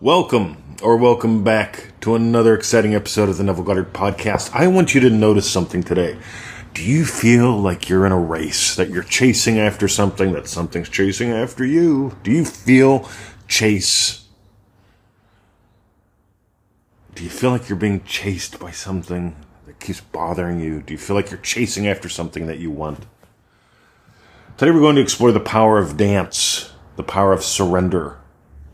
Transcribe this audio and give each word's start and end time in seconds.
Welcome 0.00 0.56
or 0.82 0.96
welcome 0.96 1.44
back 1.44 1.92
to 2.00 2.16
another 2.16 2.52
exciting 2.56 2.96
episode 2.96 3.28
of 3.28 3.36
the 3.36 3.44
Neville 3.44 3.62
Goddard 3.62 3.92
podcast. 3.92 4.52
I 4.52 4.66
want 4.66 4.92
you 4.92 5.00
to 5.00 5.08
notice 5.08 5.48
something 5.48 5.84
today. 5.84 6.18
Do 6.74 6.82
you 6.82 7.04
feel 7.04 7.56
like 7.56 7.88
you're 7.88 8.04
in 8.04 8.10
a 8.10 8.18
race, 8.18 8.74
that 8.74 8.90
you're 8.90 9.04
chasing 9.04 9.60
after 9.60 9.86
something, 9.86 10.32
that 10.32 10.48
something's 10.48 10.88
chasing 10.88 11.30
after 11.30 11.64
you? 11.64 12.16
Do 12.24 12.32
you 12.32 12.44
feel 12.44 13.08
chase? 13.46 14.24
Do 17.14 17.22
you 17.22 17.30
feel 17.30 17.52
like 17.52 17.68
you're 17.68 17.78
being 17.78 18.02
chased 18.02 18.58
by 18.58 18.72
something 18.72 19.36
that 19.66 19.78
keeps 19.78 20.00
bothering 20.00 20.58
you? 20.58 20.82
Do 20.82 20.92
you 20.92 20.98
feel 20.98 21.14
like 21.14 21.30
you're 21.30 21.38
chasing 21.38 21.86
after 21.86 22.08
something 22.08 22.48
that 22.48 22.58
you 22.58 22.72
want? 22.72 23.06
Today 24.56 24.72
we're 24.72 24.80
going 24.80 24.96
to 24.96 25.02
explore 25.02 25.30
the 25.30 25.38
power 25.38 25.78
of 25.78 25.96
dance, 25.96 26.72
the 26.96 27.04
power 27.04 27.32
of 27.32 27.44
surrender. 27.44 28.18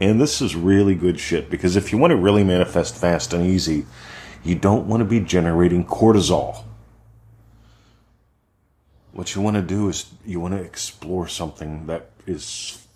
And 0.00 0.20
this 0.20 0.42
is 0.42 0.54
really 0.54 0.94
good 0.94 1.18
shit 1.18 1.48
because 1.48 1.76
if 1.76 1.90
you 1.90 1.98
want 1.98 2.10
to 2.10 2.16
really 2.16 2.44
manifest 2.44 2.96
fast 2.96 3.32
and 3.32 3.46
easy, 3.46 3.86
you 4.44 4.54
don't 4.54 4.86
want 4.86 5.00
to 5.00 5.04
be 5.04 5.20
generating 5.20 5.84
cortisol. 5.84 6.64
What 9.12 9.34
you 9.34 9.40
want 9.40 9.56
to 9.56 9.62
do 9.62 9.88
is 9.88 10.12
you 10.26 10.40
want 10.40 10.54
to 10.54 10.60
explore 10.60 11.26
something 11.26 11.86
that 11.86 12.10
is 12.26 12.86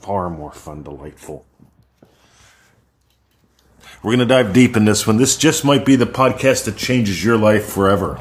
far 0.00 0.28
more 0.28 0.50
fun, 0.50 0.82
delightful. 0.82 1.46
We're 4.02 4.16
going 4.16 4.18
to 4.18 4.26
dive 4.26 4.52
deep 4.52 4.76
in 4.76 4.84
this 4.84 5.06
one. 5.06 5.16
This 5.16 5.36
just 5.36 5.64
might 5.64 5.84
be 5.84 5.94
the 5.94 6.06
podcast 6.06 6.64
that 6.64 6.76
changes 6.76 7.24
your 7.24 7.38
life 7.38 7.66
forever. 7.66 8.20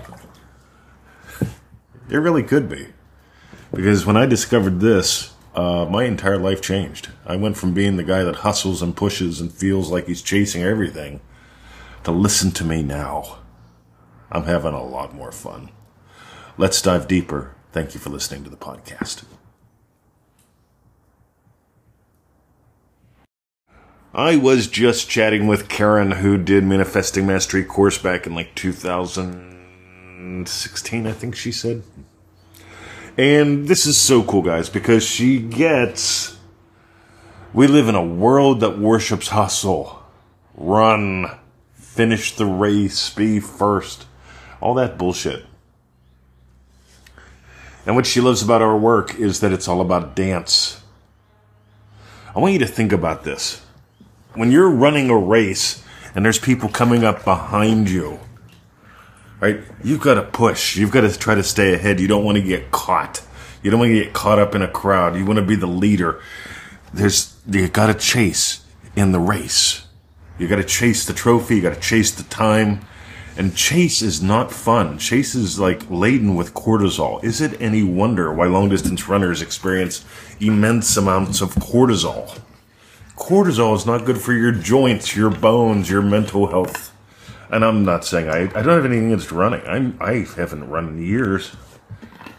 It 2.07 2.17
really 2.17 2.43
could 2.43 2.69
be. 2.69 2.87
Because 3.73 4.05
when 4.05 4.17
I 4.17 4.27
discovered 4.27 4.79
this, 4.79 5.30
uh, 5.55 5.85
my 5.89 6.03
entire 6.05 6.37
life 6.37 6.61
changed. 6.61 7.09
I 7.25 7.35
went 7.35 7.57
from 7.57 7.73
being 7.73 7.97
the 7.97 8.03
guy 8.03 8.23
that 8.23 8.37
hustles 8.37 8.81
and 8.81 8.95
pushes 8.95 9.41
and 9.41 9.51
feels 9.51 9.91
like 9.91 10.07
he's 10.07 10.21
chasing 10.21 10.63
everything 10.63 11.19
to 12.03 12.11
listen 12.11 12.51
to 12.51 12.63
me 12.63 12.83
now. 12.83 13.39
I'm 14.31 14.45
having 14.45 14.73
a 14.73 14.83
lot 14.83 15.13
more 15.13 15.31
fun. 15.31 15.69
Let's 16.57 16.81
dive 16.81 17.07
deeper. 17.07 17.53
Thank 17.71 17.93
you 17.93 17.99
for 17.99 18.09
listening 18.09 18.43
to 18.45 18.49
the 18.49 18.57
podcast. 18.57 19.23
I 24.13 24.35
was 24.35 24.67
just 24.67 25.09
chatting 25.09 25.47
with 25.47 25.69
Karen, 25.69 26.11
who 26.11 26.37
did 26.37 26.65
Manifesting 26.65 27.25
Mastery 27.25 27.63
course 27.63 27.97
back 27.97 28.27
in 28.27 28.35
like 28.35 28.53
2016, 28.55 31.07
I 31.07 31.13
think 31.13 31.33
she 31.35 31.53
said. 31.53 31.83
And 33.21 33.67
this 33.67 33.85
is 33.85 33.97
so 33.97 34.23
cool, 34.23 34.41
guys, 34.41 34.67
because 34.67 35.03
she 35.03 35.37
gets. 35.37 36.39
We 37.53 37.67
live 37.67 37.87
in 37.87 37.93
a 37.93 38.03
world 38.03 38.61
that 38.61 38.79
worships 38.79 39.27
hustle, 39.27 40.03
run, 40.55 41.27
finish 41.75 42.35
the 42.35 42.47
race, 42.47 43.11
be 43.11 43.39
first, 43.39 44.07
all 44.59 44.73
that 44.73 44.97
bullshit. 44.97 45.45
And 47.85 47.95
what 47.95 48.07
she 48.07 48.21
loves 48.21 48.41
about 48.41 48.63
our 48.63 48.75
work 48.75 49.13
is 49.13 49.39
that 49.41 49.53
it's 49.53 49.67
all 49.67 49.81
about 49.81 50.15
dance. 50.15 50.81
I 52.35 52.39
want 52.39 52.53
you 52.53 52.59
to 52.59 52.65
think 52.65 52.91
about 52.91 53.23
this. 53.23 53.63
When 54.33 54.51
you're 54.51 54.71
running 54.71 55.11
a 55.11 55.17
race 55.17 55.83
and 56.15 56.25
there's 56.25 56.39
people 56.39 56.69
coming 56.69 57.03
up 57.03 57.23
behind 57.23 57.87
you, 57.87 58.19
right? 59.41 59.59
You've 59.83 59.99
got 59.99 60.13
to 60.13 60.21
push. 60.21 60.77
You've 60.77 60.91
got 60.91 61.01
to 61.01 61.19
try 61.19 61.35
to 61.35 61.43
stay 61.43 61.73
ahead. 61.73 61.99
You 61.99 62.07
don't 62.07 62.23
want 62.23 62.37
to 62.37 62.43
get 62.43 62.71
caught. 62.71 63.21
You 63.61 63.69
don't 63.69 63.81
want 63.81 63.89
to 63.89 64.03
get 64.03 64.13
caught 64.13 64.39
up 64.39 64.55
in 64.55 64.61
a 64.61 64.67
crowd. 64.67 65.17
You 65.17 65.25
want 65.25 65.39
to 65.39 65.45
be 65.45 65.55
the 65.55 65.67
leader. 65.67 66.21
There's 66.93 67.37
you 67.49 67.67
got 67.67 67.87
to 67.87 67.93
chase 67.93 68.65
in 68.95 69.11
the 69.11 69.19
race. 69.19 69.85
You 70.37 70.47
got 70.47 70.55
to 70.55 70.63
chase 70.63 71.05
the 71.05 71.13
trophy. 71.13 71.57
You 71.57 71.61
got 71.61 71.73
to 71.73 71.79
chase 71.79 72.11
the 72.11 72.23
time. 72.23 72.81
And 73.37 73.55
chase 73.55 74.01
is 74.01 74.21
not 74.21 74.51
fun. 74.51 74.97
Chase 74.97 75.35
is 75.35 75.59
like 75.59 75.89
laden 75.89 76.35
with 76.35 76.53
cortisol. 76.53 77.23
Is 77.23 77.41
it 77.41 77.59
any 77.61 77.81
wonder 77.81 78.31
why 78.33 78.47
long 78.47 78.69
distance 78.69 79.07
runners 79.07 79.41
experience 79.41 80.05
immense 80.39 80.97
amounts 80.97 81.41
of 81.41 81.55
cortisol? 81.55 82.39
Cortisol 83.15 83.75
is 83.75 83.85
not 83.85 84.05
good 84.05 84.19
for 84.19 84.33
your 84.33 84.51
joints, 84.51 85.15
your 85.15 85.29
bones, 85.29 85.89
your 85.89 86.01
mental 86.01 86.47
health. 86.47 86.90
And 87.51 87.65
I'm 87.65 87.83
not 87.83 88.05
saying 88.05 88.29
I, 88.29 88.43
I 88.57 88.63
don't 88.63 88.75
have 88.75 88.85
anything 88.85 89.07
against 89.07 89.31
running. 89.31 89.61
I'm, 89.67 89.97
I 89.99 90.25
haven't 90.37 90.69
run 90.69 90.87
in 90.87 91.05
years. 91.05 91.51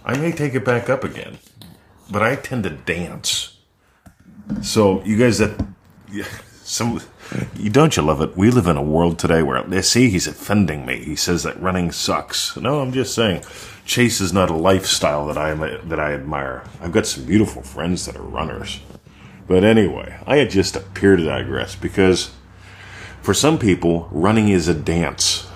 I 0.05 0.17
may 0.17 0.33
take 0.33 0.55
it 0.55 0.65
back 0.65 0.89
up 0.89 1.05
again. 1.05 1.39
But 2.11 2.23
I 2.23 2.35
tend 2.37 2.65
to 2.65 2.71
dance. 2.71 3.59
So 4.63 5.05
you 5.05 5.17
guys 5.19 5.39
that 5.39 5.65
yeah, 6.11 6.27
some 6.63 7.01
you 7.57 7.71
don't 7.71 7.97
you 7.97 8.03
love 8.03 8.21
it? 8.21 8.37
We 8.37 8.51
live 8.51 8.67
in 8.67 8.77
a 8.77 8.83
world 8.83 9.19
today 9.19 9.43
where 9.43 9.63
they 9.63 9.83
see 9.83 10.11
he's 10.11 10.27
offending 10.27 10.85
me. 10.85 11.05
He 11.05 11.17
says 11.17 11.43
that 11.43 11.61
running 11.61 11.93
sucks. 11.93 12.57
No, 12.57 12.81
I'm 12.81 12.93
just 12.93 13.15
saying, 13.15 13.45
chase 13.85 14.21
is 14.21 14.33
not 14.33 14.51
a 14.51 14.55
lifestyle 14.55 15.27
that 15.27 15.39
I 15.39 15.55
that 15.55 16.01
I 16.01 16.13
admire. 16.13 16.65
I've 16.81 16.93
got 16.93 17.07
some 17.07 17.25
beautiful 17.25 17.63
friends 17.63 18.07
that 18.07 18.17
are 18.17 18.23
runners, 18.23 18.81
but 19.47 19.65
anyway, 19.65 20.19
I 20.27 20.37
had 20.37 20.51
just 20.51 20.77
appear 20.77 21.17
to 21.17 21.25
digress 21.25 21.77
because 21.77 22.33
for 23.23 23.33
some 23.33 23.59
people, 23.59 24.09
running 24.11 24.49
is 24.49 24.69
a 24.69 24.75
dance. 24.75 25.49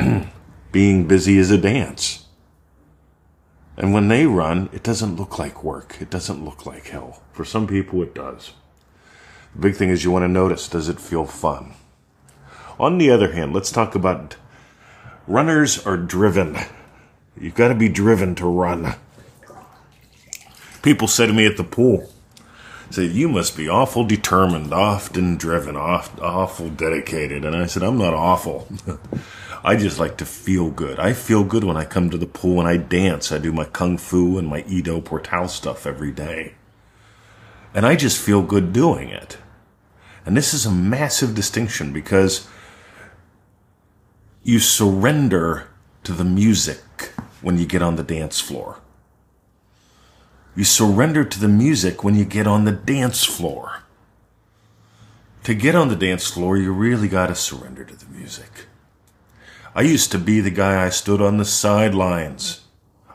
Being 0.72 1.06
busy 1.06 1.36
is 1.36 1.50
a 1.50 1.58
dance. 1.58 2.26
And 3.76 3.92
when 3.92 4.08
they 4.08 4.26
run, 4.26 4.70
it 4.72 4.82
doesn't 4.82 5.16
look 5.16 5.38
like 5.38 5.62
work. 5.62 5.98
It 6.00 6.10
doesn't 6.10 6.44
look 6.44 6.64
like 6.64 6.86
hell. 6.86 7.22
For 7.32 7.44
some 7.44 7.66
people, 7.66 8.02
it 8.02 8.14
does. 8.14 8.52
The 9.54 9.60
big 9.60 9.76
thing 9.76 9.90
is 9.90 10.02
you 10.02 10.10
want 10.10 10.24
to 10.24 10.28
notice 10.28 10.68
does 10.68 10.88
it 10.88 10.98
feel 10.98 11.26
fun? 11.26 11.74
On 12.78 12.98
the 12.98 13.10
other 13.10 13.32
hand, 13.32 13.52
let's 13.52 13.70
talk 13.70 13.94
about 13.94 14.36
runners 15.26 15.84
are 15.86 15.96
driven. 15.96 16.56
You've 17.38 17.54
got 17.54 17.68
to 17.68 17.74
be 17.74 17.88
driven 17.88 18.34
to 18.36 18.46
run. 18.46 18.94
People 20.82 21.06
say 21.06 21.26
to 21.26 21.32
me 21.32 21.46
at 21.46 21.56
the 21.56 21.64
pool, 21.64 22.10
say, 22.94 23.06
you 23.06 23.28
must 23.28 23.56
be 23.56 23.68
awful 23.68 24.04
determined, 24.04 24.72
often 24.72 25.36
driven, 25.36 25.76
oft, 25.76 26.18
awful 26.20 26.68
dedicated. 26.68 27.44
And 27.44 27.56
I 27.56 27.66
said, 27.66 27.82
I'm 27.82 27.98
not 27.98 28.14
awful. 28.14 28.68
I 29.64 29.76
just 29.76 29.98
like 29.98 30.16
to 30.18 30.26
feel 30.26 30.70
good. 30.70 30.98
I 30.98 31.12
feel 31.12 31.44
good 31.44 31.64
when 31.64 31.76
I 31.76 31.84
come 31.84 32.10
to 32.10 32.18
the 32.18 32.26
pool 32.26 32.58
and 32.58 32.68
I 32.68 32.76
dance. 32.76 33.30
I 33.30 33.38
do 33.38 33.52
my 33.52 33.64
kung 33.64 33.96
fu 33.96 34.36
and 34.36 34.48
my 34.48 34.64
Ido 34.66 35.00
Portal 35.00 35.48
stuff 35.48 35.86
every 35.86 36.10
day. 36.10 36.54
And 37.72 37.86
I 37.86 37.96
just 37.96 38.20
feel 38.20 38.42
good 38.42 38.72
doing 38.72 39.08
it. 39.08 39.38
And 40.26 40.36
this 40.36 40.52
is 40.52 40.66
a 40.66 40.70
massive 40.70 41.34
distinction 41.34 41.92
because 41.92 42.46
you 44.42 44.58
surrender 44.58 45.68
to 46.04 46.12
the 46.12 46.24
music 46.24 47.12
when 47.40 47.58
you 47.58 47.66
get 47.66 47.82
on 47.82 47.96
the 47.96 48.02
dance 48.02 48.40
floor. 48.40 48.81
You 50.54 50.64
surrender 50.64 51.24
to 51.24 51.40
the 51.40 51.48
music 51.48 52.04
when 52.04 52.14
you 52.14 52.26
get 52.26 52.46
on 52.46 52.64
the 52.64 52.72
dance 52.72 53.24
floor. 53.24 53.84
To 55.44 55.54
get 55.54 55.74
on 55.74 55.88
the 55.88 55.96
dance 55.96 56.26
floor, 56.26 56.58
you 56.58 56.72
really 56.72 57.08
got 57.08 57.28
to 57.28 57.34
surrender 57.34 57.84
to 57.84 57.96
the 57.96 58.06
music. 58.06 58.66
I 59.74 59.80
used 59.80 60.12
to 60.12 60.18
be 60.18 60.40
the 60.40 60.50
guy 60.50 60.84
I 60.84 60.90
stood 60.90 61.22
on 61.22 61.38
the 61.38 61.46
sidelines. 61.46 62.60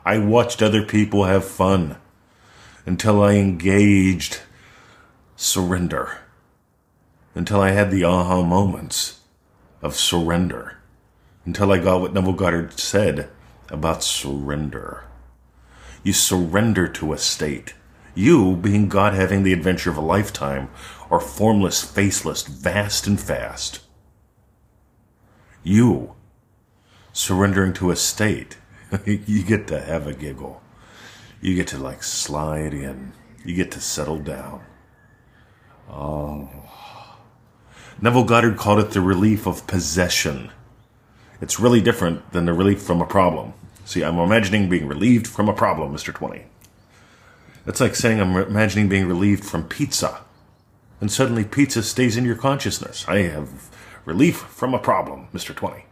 I 0.04 0.18
watched 0.18 0.62
other 0.62 0.84
people 0.84 1.24
have 1.24 1.44
fun 1.44 1.96
until 2.84 3.22
I 3.22 3.34
engaged 3.34 4.40
surrender. 5.36 6.18
Until 7.36 7.60
I 7.60 7.70
had 7.70 7.92
the 7.92 8.02
aha 8.02 8.42
moments 8.42 9.20
of 9.80 9.94
surrender. 9.94 10.78
Until 11.44 11.70
I 11.70 11.78
got 11.78 12.00
what 12.00 12.12
Neville 12.12 12.32
Goddard 12.32 12.80
said 12.80 13.30
about 13.70 14.02
surrender. 14.02 15.04
You 16.02 16.12
surrender 16.12 16.88
to 16.88 17.12
a 17.12 17.18
state. 17.18 17.74
You, 18.14 18.56
being 18.56 18.88
God 18.88 19.14
having 19.14 19.42
the 19.42 19.52
adventure 19.52 19.90
of 19.90 19.96
a 19.96 20.02
lifetime, 20.02 20.70
are 21.10 21.20
formless, 21.20 21.82
faceless, 21.82 22.42
vast 22.42 23.06
and 23.06 23.20
fast. 23.20 23.80
You, 25.62 26.14
surrendering 27.12 27.72
to 27.74 27.90
a 27.90 27.96
state, 27.96 28.58
you 29.04 29.42
get 29.42 29.66
to 29.68 29.80
have 29.80 30.06
a 30.06 30.14
giggle. 30.14 30.62
You 31.40 31.54
get 31.54 31.68
to 31.68 31.78
like 31.78 32.02
slide 32.02 32.74
in. 32.74 33.12
You 33.44 33.54
get 33.54 33.70
to 33.72 33.80
settle 33.80 34.18
down. 34.18 34.62
Oh. 35.88 36.50
Neville 38.00 38.24
Goddard 38.24 38.56
called 38.56 38.80
it 38.80 38.90
the 38.90 39.00
relief 39.00 39.46
of 39.46 39.66
possession. 39.66 40.50
It's 41.40 41.60
really 41.60 41.80
different 41.80 42.32
than 42.32 42.44
the 42.44 42.52
relief 42.52 42.82
from 42.82 43.00
a 43.00 43.06
problem. 43.06 43.54
See, 43.88 44.04
I'm 44.04 44.18
imagining 44.18 44.68
being 44.68 44.86
relieved 44.86 45.26
from 45.26 45.48
a 45.48 45.54
problem, 45.54 45.94
Mr. 45.94 46.12
20. 46.12 46.44
It's 47.66 47.80
like 47.80 47.96
saying 47.96 48.20
I'm 48.20 48.36
imagining 48.36 48.86
being 48.86 49.08
relieved 49.08 49.46
from 49.46 49.66
pizza. 49.66 50.20
And 51.00 51.10
suddenly 51.10 51.42
pizza 51.42 51.82
stays 51.82 52.14
in 52.14 52.26
your 52.26 52.36
consciousness. 52.36 53.06
I 53.08 53.20
have 53.20 53.70
relief 54.04 54.36
from 54.36 54.74
a 54.74 54.78
problem, 54.78 55.28
Mr. 55.32 55.56
20. 55.56 55.86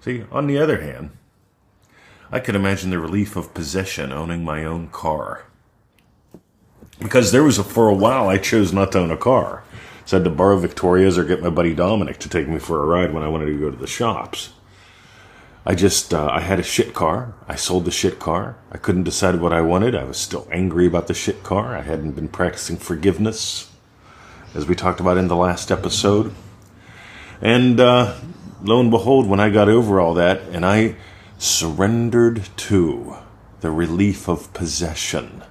See, 0.00 0.24
on 0.32 0.48
the 0.48 0.58
other 0.58 0.80
hand, 0.80 1.10
I 2.32 2.40
could 2.40 2.56
imagine 2.56 2.90
the 2.90 2.98
relief 2.98 3.36
of 3.36 3.54
possession 3.54 4.10
owning 4.10 4.44
my 4.44 4.64
own 4.64 4.88
car. 4.88 5.44
Because 6.98 7.30
there 7.30 7.44
was 7.44 7.58
a, 7.58 7.62
for 7.62 7.88
a 7.88 7.94
while 7.94 8.28
I 8.28 8.38
chose 8.38 8.72
not 8.72 8.90
to 8.90 8.98
own 8.98 9.12
a 9.12 9.16
car. 9.16 9.62
So 10.04 10.16
I 10.16 10.18
had 10.18 10.24
to 10.24 10.30
borrow 10.30 10.56
Victoria's 10.56 11.16
or 11.16 11.22
get 11.22 11.40
my 11.40 11.50
buddy 11.50 11.76
Dominic 11.76 12.18
to 12.18 12.28
take 12.28 12.48
me 12.48 12.58
for 12.58 12.82
a 12.82 12.86
ride 12.86 13.14
when 13.14 13.22
I 13.22 13.28
wanted 13.28 13.46
to 13.46 13.60
go 13.60 13.70
to 13.70 13.76
the 13.76 13.86
shops. 13.86 14.50
I 15.66 15.74
just, 15.74 16.12
uh, 16.12 16.28
I 16.30 16.40
had 16.40 16.60
a 16.60 16.64
shit 16.64 16.92
car. 16.92 17.34
I 17.48 17.54
sold 17.54 17.86
the 17.86 17.90
shit 17.90 18.18
car. 18.18 18.56
I 18.70 18.76
couldn't 18.76 19.04
decide 19.04 19.40
what 19.40 19.52
I 19.52 19.62
wanted. 19.62 19.94
I 19.94 20.04
was 20.04 20.18
still 20.18 20.46
angry 20.52 20.86
about 20.86 21.06
the 21.06 21.14
shit 21.14 21.42
car. 21.42 21.74
I 21.74 21.80
hadn't 21.80 22.12
been 22.12 22.28
practicing 22.28 22.76
forgiveness, 22.76 23.70
as 24.54 24.66
we 24.66 24.74
talked 24.74 25.00
about 25.00 25.16
in 25.16 25.28
the 25.28 25.36
last 25.36 25.70
episode. 25.70 26.34
And 27.40 27.80
uh, 27.80 28.18
lo 28.62 28.78
and 28.78 28.90
behold, 28.90 29.26
when 29.26 29.40
I 29.40 29.48
got 29.48 29.70
over 29.70 30.00
all 30.00 30.12
that 30.14 30.42
and 30.52 30.66
I 30.66 30.96
surrendered 31.38 32.48
to 32.56 33.16
the 33.60 33.70
relief 33.70 34.28
of 34.28 34.52
possession, 34.52 35.44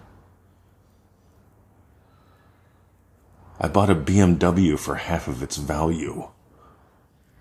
I 3.59 3.67
bought 3.67 3.89
a 3.89 3.95
BMW 3.95 4.77
for 4.77 4.95
half 4.95 5.27
of 5.27 5.41
its 5.41 5.57
value. 5.57 6.29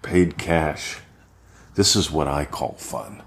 Paid 0.01 0.39
cash. 0.39 1.01
This 1.75 1.97
is 1.97 2.11
what 2.11 2.29
I 2.29 2.45
call 2.45 2.75
fun. 2.75 3.23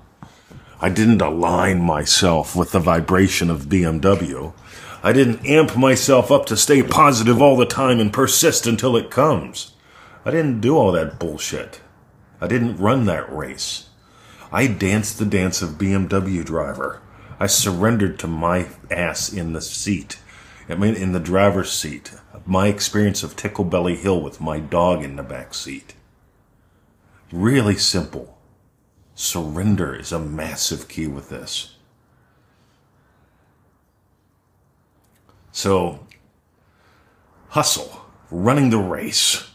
I 0.80 0.90
didn't 0.90 1.22
align 1.22 1.82
myself 1.82 2.56
with 2.56 2.72
the 2.72 2.80
vibration 2.80 3.50
of 3.50 3.66
BMW. 3.66 4.54
I 5.02 5.14
didn't 5.14 5.46
amp 5.46 5.76
myself 5.76 6.32
up 6.32 6.46
to 6.48 6.58
stay 6.58 6.84
positive 6.84 7.42
all 7.42 7.58
the 7.58 7.66
time 7.66 8.00
and 8.00 8.14
persist 8.14 8.68
until 8.68 8.96
it 8.96 9.10
comes. 9.10 9.72
I 10.24 10.32
didn't 10.32 10.62
do 10.62 10.78
all 10.78 10.92
that 10.92 11.18
bullshit. 11.18 11.82
I 12.40 12.48
didn't 12.48 12.78
run 12.78 13.06
that 13.06 13.32
race. 13.36 13.90
I 14.52 14.68
danced 14.68 15.18
the 15.18 15.26
dance 15.26 15.64
of 15.64 15.80
BMW 15.80 16.46
driver. 16.46 17.02
I 17.40 17.48
surrendered 17.48 18.20
to 18.20 18.28
my 18.28 18.68
ass 18.92 19.34
in 19.34 19.54
the 19.54 19.62
seat. 19.62 20.20
I 20.70 20.76
mean, 20.76 20.96
in 20.96 21.14
the 21.14 21.20
driver's 21.20 21.72
seat. 21.72 22.14
My 22.46 22.68
experience 22.68 23.24
of 23.24 23.36
Tickle 23.36 23.66
Belly 23.66 23.96
Hill 23.96 24.22
with 24.22 24.40
my 24.40 24.60
dog 24.60 25.04
in 25.04 25.16
the 25.16 25.24
back 25.24 25.54
seat. 25.56 25.96
Really 27.32 27.76
simple. 27.76 28.35
Surrender 29.16 29.96
is 29.96 30.12
a 30.12 30.20
massive 30.20 30.88
key 30.88 31.08
with 31.08 31.30
this. 31.30 31.76
So, 35.52 36.06
hustle, 37.50 38.02
running 38.30 38.70
the 38.70 38.78
race 38.78 39.50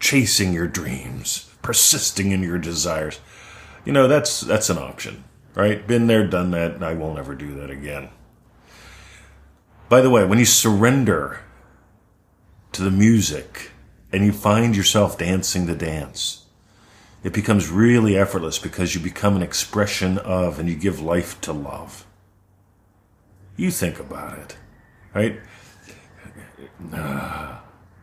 chasing 0.00 0.52
your 0.52 0.66
dreams, 0.66 1.50
persisting 1.62 2.32
in 2.32 2.42
your 2.42 2.58
desires. 2.58 3.20
You 3.84 3.92
know, 3.92 4.08
that's 4.08 4.40
that's 4.40 4.70
an 4.70 4.78
option, 4.78 5.24
right? 5.54 5.86
Been 5.86 6.06
there, 6.06 6.26
done 6.26 6.50
that, 6.50 6.82
I 6.82 6.94
won't 6.94 7.18
ever 7.18 7.34
do 7.34 7.54
that 7.56 7.70
again. 7.70 8.08
By 9.88 10.00
the 10.00 10.10
way, 10.10 10.24
when 10.24 10.38
you 10.38 10.44
surrender 10.44 11.40
to 12.72 12.82
the 12.82 12.90
music 12.90 13.70
and 14.12 14.24
you 14.24 14.32
find 14.32 14.76
yourself 14.76 15.18
dancing 15.18 15.66
the 15.66 15.74
dance, 15.74 16.39
it 17.22 17.32
becomes 17.32 17.68
really 17.68 18.16
effortless 18.16 18.58
because 18.58 18.94
you 18.94 19.00
become 19.00 19.36
an 19.36 19.42
expression 19.42 20.18
of 20.18 20.58
and 20.58 20.68
you 20.68 20.74
give 20.74 21.00
life 21.00 21.40
to 21.42 21.52
love. 21.52 22.06
You 23.56 23.70
think 23.70 24.00
about 24.00 24.38
it, 24.38 24.56
right? 25.14 25.40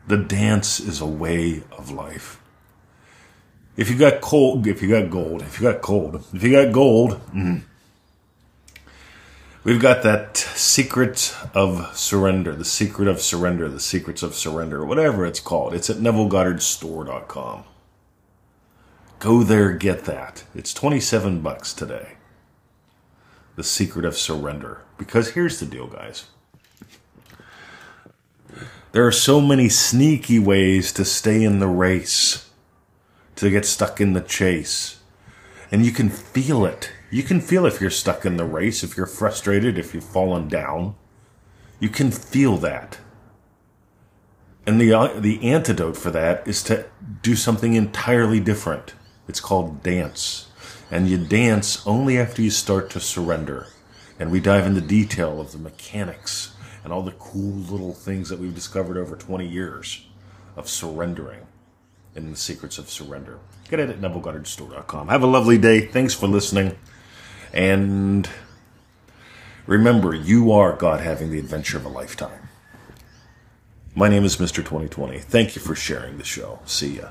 The 0.08 0.18
dance 0.18 0.80
is 0.80 1.02
a 1.02 1.06
way 1.06 1.64
of 1.72 1.92
life. 1.92 2.40
If 3.76 3.90
you 3.90 3.98
got 3.98 4.22
cold, 4.22 4.66
if 4.68 4.82
you 4.82 4.90
got 4.90 5.10
gold, 5.10 5.42
if 5.42 5.60
you 5.60 5.72
got 5.72 5.82
cold, 5.82 6.24
if 6.34 6.44
you 6.44 6.52
got 6.52 6.72
gold, 6.72 7.20
mm, 7.32 7.62
we've 9.64 9.82
got 9.82 10.04
that 10.04 10.38
secret 10.38 11.36
of 11.54 11.96
surrender, 11.96 12.56
the 12.56 12.66
secret 12.66 13.08
of 13.08 13.22
surrender, 13.22 13.68
the 13.68 13.80
secrets 13.80 14.24
of 14.24 14.36
surrender, 14.36 14.86
whatever 14.86 15.26
it's 15.26 15.40
called. 15.40 15.74
It's 15.74 15.90
at 15.90 15.98
NevilleGoddardStore.com. 15.98 17.66
Go 19.28 19.44
there, 19.44 19.74
get 19.74 20.06
that. 20.06 20.46
It's 20.56 20.74
27 20.74 21.42
bucks 21.42 21.74
today. 21.74 22.14
The 23.58 23.64
secret 23.64 24.06
of 24.06 24.16
surrender. 24.16 24.84
Because 24.98 25.32
here's 25.32 25.60
the 25.60 25.66
deal, 25.66 25.88
guys. 25.88 26.28
There 28.94 29.06
are 29.06 29.12
so 29.12 29.42
many 29.42 29.68
sneaky 29.68 30.40
ways 30.40 30.94
to 30.94 31.04
stay 31.04 31.44
in 31.44 31.60
the 31.60 31.68
race, 31.68 32.50
to 33.36 33.50
get 33.50 33.66
stuck 33.66 34.00
in 34.00 34.14
the 34.14 34.22
chase. 34.22 35.02
And 35.74 35.86
you 35.86 35.92
can 35.92 36.10
feel 36.10 36.66
it. 36.66 36.94
You 37.12 37.24
can 37.24 37.42
feel 37.42 37.66
if 37.66 37.82
you're 37.82 37.90
stuck 37.90 38.26
in 38.26 38.38
the 38.38 38.46
race, 38.46 38.82
if 38.82 38.96
you're 38.96 39.06
frustrated, 39.06 39.78
if 39.78 39.94
you've 39.94 40.06
fallen 40.06 40.48
down. 40.48 40.96
You 41.82 41.90
can 41.90 42.12
feel 42.12 42.56
that. 42.60 43.00
And 44.66 44.80
the, 44.80 44.94
uh, 44.94 45.20
the 45.20 45.44
antidote 45.44 45.98
for 45.98 46.12
that 46.12 46.48
is 46.48 46.64
to 46.64 46.86
do 47.22 47.36
something 47.36 47.74
entirely 47.74 48.40
different. 48.40 48.94
It's 49.28 49.40
called 49.40 49.84
dance. 49.84 50.48
And 50.90 51.10
you 51.10 51.18
dance 51.18 51.86
only 51.86 52.18
after 52.18 52.42
you 52.42 52.50
start 52.50 52.90
to 52.92 53.00
surrender. 53.00 53.68
And 54.20 54.32
we 54.32 54.40
dive 54.40 54.66
into 54.66 54.82
detail 54.82 55.40
of 55.40 55.52
the 55.52 55.58
mechanics 55.58 56.54
and 56.84 56.94
all 56.94 57.04
the 57.04 57.12
cool 57.12 57.54
little 57.54 57.94
things 57.94 58.30
that 58.30 58.40
we've 58.40 58.56
discovered 58.56 58.98
over 58.98 59.16
20 59.16 59.48
years 59.48 60.06
of 60.56 60.70
surrendering 60.70 61.46
and 62.16 62.32
the 62.32 62.38
secrets 62.38 62.78
of 62.78 62.90
surrender. 62.90 63.40
Get 63.70 63.80
it 63.80 63.90
at 63.90 64.02
NevilleGoddardStore.com. 64.02 65.10
Have 65.10 65.24
a 65.24 65.28
lovely 65.28 65.58
day. 65.58 65.82
Thanks 65.82 66.14
for 66.14 66.28
listening. 66.28 66.78
And 67.54 68.30
remember, 69.66 70.16
you 70.16 70.52
are 70.52 70.74
God 70.76 71.02
having 71.02 71.30
the 71.30 71.40
adventure 71.40 71.78
of 71.78 71.86
a 71.86 71.90
lifetime. 71.90 72.50
My 73.94 74.10
name 74.10 74.24
is 74.24 74.38
Mr. 74.38 74.58
2020. 74.58 75.20
Thank 75.20 75.56
you 75.56 75.62
for 75.62 75.76
sharing 75.76 76.18
the 76.18 76.24
show. 76.24 76.60
See 76.66 76.98
ya. 76.98 77.10